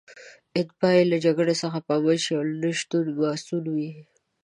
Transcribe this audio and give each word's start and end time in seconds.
اتباع 0.59 0.93
یې 0.97 1.03
له 1.11 1.17
جګړې 1.25 1.55
څخه 1.61 1.79
په 1.87 1.93
امن 1.99 2.17
شي 2.23 2.31
او 2.37 2.43
له 2.49 2.55
نشو 2.63 2.99
مصئون 3.19 3.65
وي. 3.75 3.91